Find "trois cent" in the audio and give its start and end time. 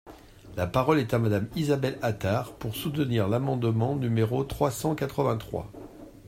4.43-4.95